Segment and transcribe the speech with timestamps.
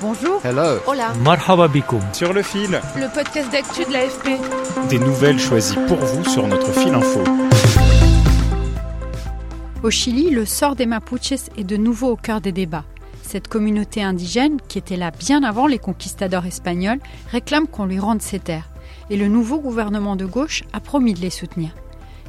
[0.00, 0.40] Bonjour.
[0.44, 0.78] Hello.
[0.86, 1.12] Hola.
[1.24, 2.00] Marhaba bikoum.
[2.12, 4.88] Sur le fil, Le podcast d'actu de l'AFP.
[4.88, 7.20] des nouvelles choisies pour vous sur notre fil info.
[9.82, 12.84] Au Chili, le sort des Mapuches est de nouveau au cœur des débats.
[13.22, 17.00] Cette communauté indigène, qui était là bien avant les conquistadors espagnols,
[17.32, 18.68] réclame qu'on lui rende ses terres.
[19.10, 21.70] Et le nouveau gouvernement de gauche a promis de les soutenir.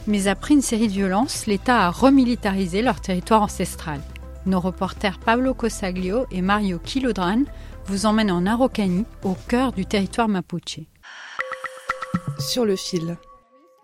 [0.08, 4.00] Mais après une série de violences, l'État a remilitarisé leur territoire ancestral.
[4.50, 7.44] Nos reporters Pablo Cosaglio et Mario Kilodran
[7.86, 10.80] vous emmènent en Araucanie, au cœur du territoire mapuche.
[12.40, 13.18] Sur le fil.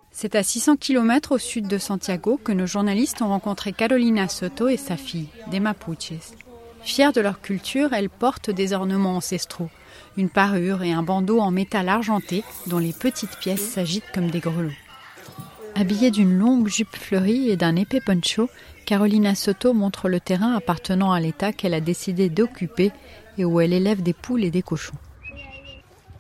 [0.10, 4.68] C'est à 600 km au sud de Santiago que nos journalistes ont rencontré Carolina Soto
[4.68, 6.34] et sa fille, des Mapuches.
[6.82, 9.70] Fières de leur culture, elles portent des ornements ancestraux,
[10.18, 14.40] une parure et un bandeau en métal argenté dont les petites pièces s'agitent comme des
[14.40, 14.72] grelots.
[15.76, 18.50] Habillée d'une longue jupe fleurie et d'un épais poncho,
[18.86, 22.92] Carolina Soto montre le terrain appartenant à l'État qu'elle a décidé d'occuper
[23.38, 24.96] et où elle élève des poules et des cochons.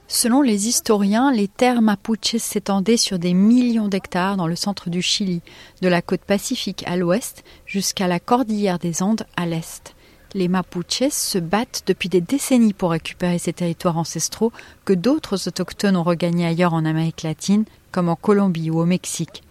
[0.08, 5.02] Selon les historiens, les terres mapuches s'étendaient sur des millions d'hectares dans le centre du
[5.02, 5.42] Chili,
[5.82, 9.96] de la côte pacifique à l'ouest jusqu'à la cordillère des Andes à l'est.
[10.34, 14.52] Les Mapuches se battent depuis des décennies pour récupérer ces territoires ancestraux
[14.84, 19.44] que d'autres autochtones ont regagnés ailleurs en Amérique latine, comme en Colombie ou au Mexique.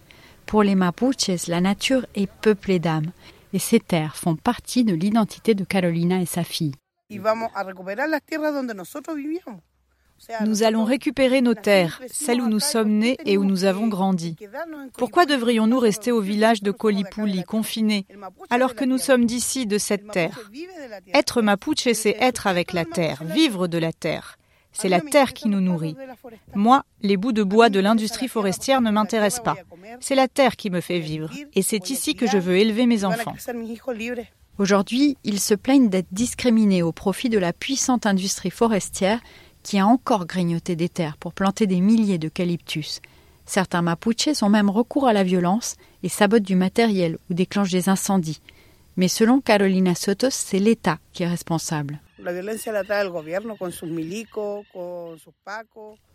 [0.45, 3.11] Pour les Mapuches, la nature est peuplée d'âmes,
[3.53, 6.73] et ces terres font partie de l'identité de Carolina et sa fille.
[10.41, 14.37] Nous allons récupérer nos terres, celles où nous sommes nés et où nous avons grandi.
[14.97, 18.05] Pourquoi devrions-nous rester au village de Colipuli, confinés,
[18.49, 20.39] alors que nous sommes d'ici, de cette terre?
[21.13, 24.37] Être mapuche, c'est être avec la terre, vivre de la terre.
[24.77, 25.95] C'est la terre qui nous nourrit.
[26.53, 29.55] Moi, les bouts de bois de l'industrie forestière ne m'intéressent pas.
[29.99, 31.29] C'est la terre qui me fait vivre.
[31.53, 33.35] Et c'est ici que je veux élever mes enfants.
[34.57, 39.19] Aujourd'hui, ils se plaignent d'être discriminés au profit de la puissante industrie forestière
[39.63, 43.01] qui a encore grignoté des terres pour planter des milliers d'eucalyptus.
[43.45, 47.89] Certains Mapuches ont même recours à la violence et sabotent du matériel ou déclenchent des
[47.89, 48.41] incendies.
[48.97, 51.99] Mais selon Carolina Sotos, c'est l'État qui est responsable.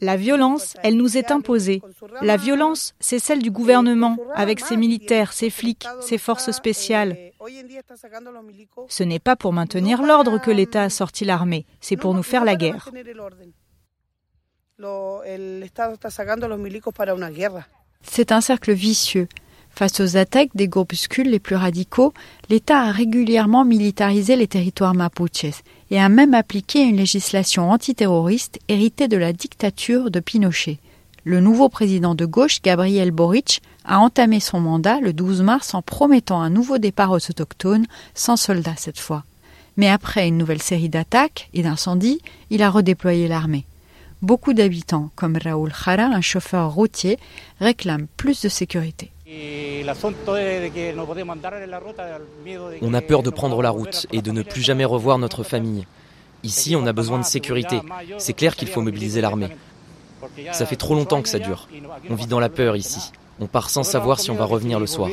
[0.00, 1.82] La violence, elle nous est imposée.
[2.22, 7.16] La violence, c'est celle du gouvernement, avec ses militaires, ses flics, ses forces spéciales.
[8.88, 12.44] Ce n'est pas pour maintenir l'ordre que l'État a sorti l'armée, c'est pour nous faire
[12.44, 12.88] la guerre.
[18.02, 19.28] C'est un cercle vicieux.
[19.74, 22.12] Face aux attaques des groupuscules les plus radicaux,
[22.50, 29.08] l'État a régulièrement militarisé les territoires mapuches et a même appliqué une législation antiterroriste héritée
[29.08, 30.78] de la dictature de Pinochet.
[31.24, 35.82] Le nouveau président de gauche, Gabriel Boric, a entamé son mandat le 12 mars en
[35.82, 39.24] promettant un nouveau départ aux autochtones, sans soldats cette fois.
[39.76, 42.20] Mais après une nouvelle série d'attaques et d'incendies,
[42.50, 43.64] il a redéployé l'armée.
[44.22, 47.18] Beaucoup d'habitants, comme Raoul Jara, un chauffeur routier,
[47.60, 49.10] réclament plus de sécurité.
[52.82, 55.86] On a peur de prendre la route et de ne plus jamais revoir notre famille.
[56.42, 57.80] Ici, on a besoin de sécurité.
[58.18, 59.50] C'est clair qu'il faut mobiliser l'armée.
[60.52, 61.68] Ça fait trop longtemps que ça dure.
[62.08, 63.12] On vit dans la peur ici.
[63.40, 65.10] On part sans savoir si on va revenir le soir.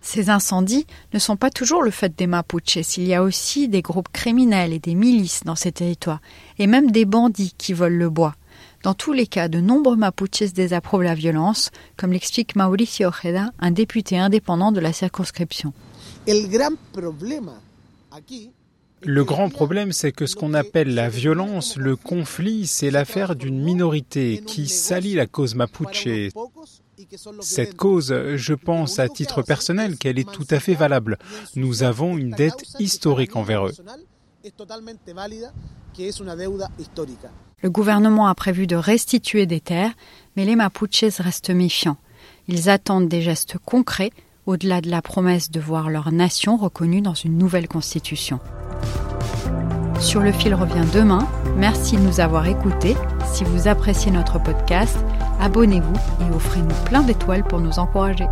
[0.00, 2.96] Ces incendies ne sont pas toujours le fait des Mapuches.
[2.96, 6.20] Il y a aussi des groupes criminels et des milices dans ces territoires,
[6.58, 8.34] et même des bandits qui volent le bois.
[8.82, 13.70] Dans tous les cas, de nombreux Mapuches désapprouvent la violence, comme l'explique Mauricio Ojeda, un
[13.70, 15.72] député indépendant de la circonscription.
[19.02, 23.62] Le grand problème, c'est que ce qu'on appelle la violence, le conflit, c'est l'affaire d'une
[23.62, 26.08] minorité qui salit la cause mapuche.
[27.40, 31.18] Cette cause, je pense à titre personnel qu'elle est tout à fait valable.
[31.54, 33.72] Nous avons une dette historique envers eux.
[37.66, 39.90] Le gouvernement a prévu de restituer des terres,
[40.36, 41.96] mais les Mapuches restent méfiants.
[42.46, 44.12] Ils attendent des gestes concrets
[44.46, 48.38] au-delà de la promesse de voir leur nation reconnue dans une nouvelle constitution.
[49.98, 51.26] Sur le fil revient demain.
[51.56, 52.94] Merci de nous avoir écoutés.
[53.32, 54.96] Si vous appréciez notre podcast,
[55.40, 58.26] abonnez-vous et offrez-nous plein d'étoiles pour nous encourager.